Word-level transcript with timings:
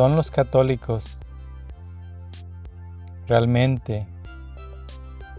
¿Son 0.00 0.16
los 0.16 0.30
católicos 0.30 1.20
realmente 3.26 4.06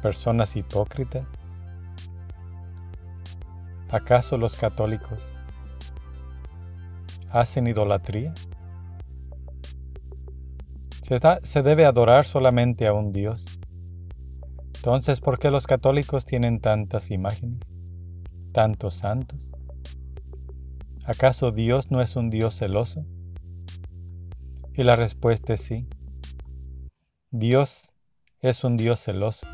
personas 0.00 0.54
hipócritas? 0.54 1.42
¿Acaso 3.90 4.38
los 4.38 4.54
católicos 4.54 5.40
hacen 7.32 7.66
idolatría? 7.66 8.32
Se, 11.02 11.62
debe 11.64 11.84
adorar 11.84 12.24
solamente 12.24 12.86
a 12.86 12.92
un 12.92 13.10
Dios. 13.10 13.58
Entonces, 14.76 15.20
¿por 15.20 15.40
qué 15.40 15.50
los 15.50 15.66
católicos 15.66 16.24
tienen 16.26 16.60
tantas 16.60 17.10
imágenes, 17.10 17.74
tantos 18.52 18.94
santos? 18.94 19.52
¿Acaso 21.04 21.50
Dios 21.50 21.90
no 21.90 22.00
es 22.00 22.14
un 22.14 22.30
Dios 22.30 22.56
celoso? 22.56 23.04
Y 24.76 24.82
la 24.82 24.96
respuesta 24.96 25.52
es 25.52 25.60
sí. 25.60 25.86
Dios 27.30 27.94
es 28.40 28.64
un 28.64 28.76
Dios 28.76 28.98
celoso. 28.98 29.46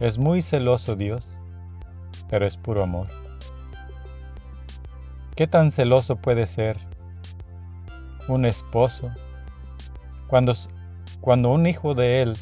Es 0.00 0.18
muy 0.18 0.42
celoso 0.42 0.96
Dios, 0.96 1.40
pero 2.28 2.44
es 2.44 2.56
puro 2.56 2.82
amor. 2.82 3.06
¿Qué 5.36 5.46
tan 5.46 5.70
celoso 5.70 6.16
puede 6.16 6.44
ser 6.46 6.76
un 8.26 8.44
esposo 8.44 9.12
cuando, 10.26 10.52
cuando 11.20 11.50
un 11.50 11.68
hijo 11.68 11.94
de 11.94 12.22
él 12.22 12.32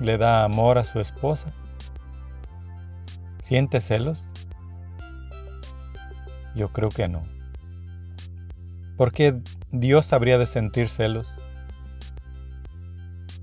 le 0.00 0.18
da 0.18 0.44
amor 0.44 0.76
a 0.76 0.84
su 0.84 1.00
esposa? 1.00 1.50
¿Siente 3.38 3.80
celos? 3.80 4.32
Yo 6.54 6.74
creo 6.74 6.90
que 6.90 7.08
no. 7.08 7.37
¿Por 8.98 9.12
qué 9.12 9.40
Dios 9.70 10.12
habría 10.12 10.38
de 10.38 10.44
sentir 10.44 10.88
celos? 10.88 11.40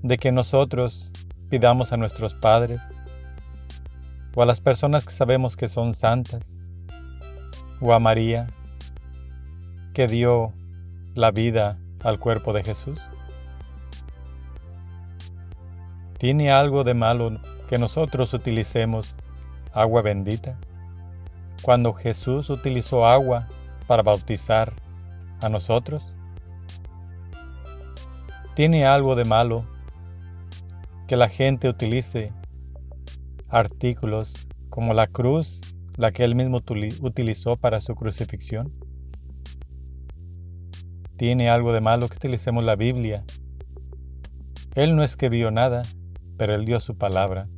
De 0.02 0.18
que 0.18 0.30
nosotros 0.30 1.12
pidamos 1.48 1.94
a 1.94 1.96
nuestros 1.96 2.34
padres 2.34 3.00
o 4.34 4.42
a 4.42 4.46
las 4.46 4.60
personas 4.60 5.06
que 5.06 5.12
sabemos 5.12 5.56
que 5.56 5.66
son 5.66 5.94
santas 5.94 6.60
o 7.80 7.94
a 7.94 7.98
María 7.98 8.48
que 9.94 10.06
dio 10.06 10.52
la 11.14 11.30
vida 11.30 11.78
al 12.04 12.18
cuerpo 12.18 12.52
de 12.52 12.62
Jesús. 12.62 13.00
¿Tiene 16.18 16.50
algo 16.50 16.84
de 16.84 16.92
malo 16.92 17.40
que 17.66 17.78
nosotros 17.78 18.34
utilicemos 18.34 19.20
agua 19.72 20.02
bendita? 20.02 20.58
Cuando 21.62 21.94
Jesús 21.94 22.50
utilizó 22.50 23.06
agua 23.06 23.48
para 23.86 24.02
bautizar 24.02 24.74
a 25.40 25.48
nosotros? 25.48 26.18
¿Tiene 28.54 28.86
algo 28.86 29.14
de 29.14 29.24
malo 29.24 29.66
que 31.06 31.16
la 31.16 31.28
gente 31.28 31.68
utilice 31.68 32.32
artículos 33.48 34.48
como 34.70 34.94
la 34.94 35.06
cruz, 35.06 35.60
la 35.96 36.10
que 36.10 36.24
él 36.24 36.34
mismo 36.34 36.62
utilizó 37.02 37.56
para 37.56 37.80
su 37.80 37.94
crucifixión? 37.94 38.72
¿Tiene 41.16 41.48
algo 41.48 41.72
de 41.72 41.80
malo 41.80 42.08
que 42.08 42.16
utilicemos 42.16 42.64
la 42.64 42.76
Biblia? 42.76 43.24
Él 44.74 44.96
no 44.96 45.02
escribió 45.02 45.50
nada, 45.50 45.82
pero 46.36 46.54
él 46.54 46.66
dio 46.66 46.80
su 46.80 46.98
palabra. 46.98 47.48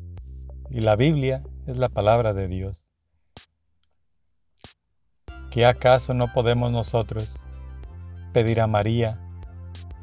Y 0.71 0.81
la 0.81 0.95
Biblia 0.95 1.43
es 1.67 1.77
la 1.77 1.89
palabra 1.89 2.35
de 2.35 2.47
Dios. 2.47 2.89
¿Qué 5.51 5.67
acaso 5.67 6.15
no 6.15 6.33
podemos 6.33 6.71
nosotros 6.71 7.47
pedir 8.33 8.61
a 8.61 8.67
María 8.67 9.19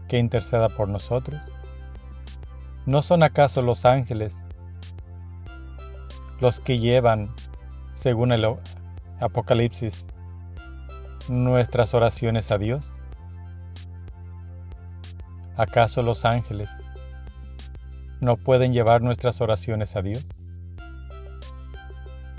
que 0.08 0.20
interceda 0.20 0.70
por 0.70 0.88
nosotros? 0.88 1.40
¿No 2.86 3.02
son 3.02 3.24
acaso 3.24 3.62
los 3.62 3.86
ángeles 3.86 4.48
los 6.40 6.60
que 6.60 6.78
llevan, 6.78 7.34
según 7.94 8.32
el 8.32 8.46
Apocalipsis, 9.20 10.08
nuestras 11.30 11.94
oraciones 11.94 12.52
a 12.52 12.58
Dios? 12.58 13.00
¿Acaso 15.58 16.02
los 16.02 16.26
ángeles 16.26 16.70
no 18.20 18.38
pueden 18.38 18.74
llevar 18.74 19.02
nuestras 19.02 19.40
oraciones 19.40 19.96
a 19.96 20.02
Dios? 20.02 20.44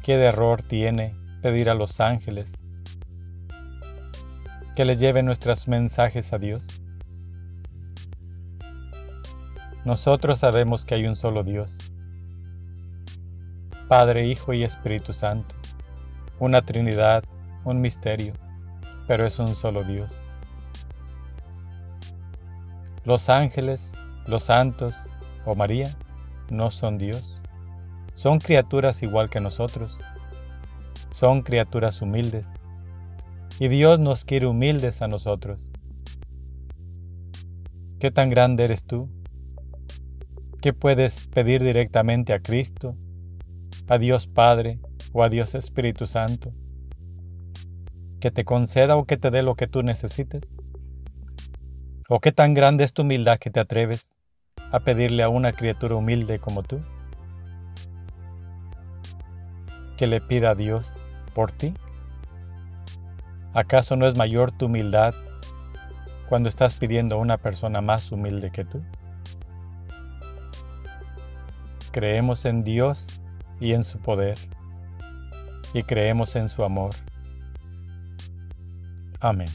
¿Qué 0.03 0.19
de 0.19 0.27
error 0.27 0.63
tiene 0.63 1.17
pedir 1.41 1.71
a 1.71 1.75
los 1.75 2.01
ángeles 2.01 2.66
que 4.77 4.85
les 4.85 5.01
lleve 5.01 5.23
nuestros 5.23 5.69
mensajes 5.69 6.35
a 6.35 6.39
Dios. 6.39 6.83
Nosotros 9.87 10.41
sabemos 10.41 10.85
que 10.85 10.97
hay 10.97 11.07
un 11.07 11.17
solo 11.17 11.43
Dios, 11.45 11.79
Padre, 13.89 14.27
Hijo 14.27 14.53
y 14.53 14.65
Espíritu 14.65 15.15
Santo, 15.15 15.55
una 16.39 16.61
Trinidad, 16.61 17.25
un 17.65 17.81
misterio, 17.81 18.35
pero 19.07 19.25
es 19.25 19.39
un 19.39 19.55
solo 19.55 19.83
Dios. 19.83 20.15
Los 23.05 23.31
ángeles, 23.31 23.95
los 24.27 24.43
santos 24.43 24.95
o 25.47 25.55
María 25.55 25.89
no 26.51 26.71
son 26.71 26.99
Dios, 26.99 27.41
son 28.15 28.41
criaturas 28.41 29.03
igual 29.03 29.31
que 29.31 29.41
nosotros, 29.41 29.99
son 31.09 31.41
criaturas 31.41 32.03
humildes 32.03 32.61
y 33.59 33.69
Dios 33.69 33.99
nos 33.99 34.25
quiere 34.25 34.47
humildes 34.47 35.01
a 35.01 35.09
nosotros. 35.09 35.73
¿Qué 37.99 38.11
tan 38.11 38.29
grande 38.29 38.65
eres 38.65 38.85
tú? 38.85 39.09
¿Qué 40.61 40.75
puedes 40.75 41.29
pedir 41.29 41.63
directamente 41.63 42.35
a 42.35 42.41
Cristo, 42.41 42.97
a 43.89 43.99
Dios 43.99 44.27
Padre 44.27 44.79
o 45.13 45.23
a 45.23 45.31
Dios 45.31 45.55
Espíritu 45.55 46.07
Santo? 46.07 46.53
¿Que 48.21 48.31
te 48.31 48.45
conceda 48.45 48.97
o 48.97 49.05
que 49.05 49.17
te 49.17 49.31
dé 49.31 49.43
lo 49.43 49.55
que 49.55 49.67
tú 49.67 49.83
necesites? 49.83 50.59
¿O 52.09 52.21
qué 52.21 52.33
tan 52.33 52.53
grande 52.53 52.85
es 52.85 52.93
tu 52.93 53.03
humildad 53.03 53.39
que 53.39 53.51
te 53.51 53.61
atreves 53.61 54.19
a 54.71 54.81
pedirle 54.81 55.23
a 55.23 55.31
una 55.31 55.53
criatura 55.53 55.95
humilde 55.95 56.39
como 56.39 56.63
tú? 56.63 56.81
Que 59.97 60.07
le 60.07 60.21
pida 60.21 60.51
a 60.51 60.55
Dios 60.55 60.99
por 61.35 61.53
ti. 61.53 61.73
¿Acaso 63.57 63.97
no 63.97 64.07
es 64.07 64.15
mayor 64.19 64.53
tu 64.53 64.67
humildad 64.67 65.15
cuando 66.29 66.51
estás 66.51 66.75
pidiendo 66.75 67.15
a 67.15 67.19
una 67.19 67.39
persona 67.39 67.81
más 67.81 68.13
humilde 68.13 68.51
que 68.51 68.67
tú? 68.67 68.83
Creemos 71.91 72.45
en 72.45 72.65
Dios 72.65 73.23
y 73.59 73.73
en 73.73 73.83
su 73.83 73.99
poder, 73.99 74.37
y 75.73 75.83
creemos 75.85 76.37
en 76.37 76.51
su 76.51 76.65
amor. 76.65 76.91
Amén. 79.21 79.49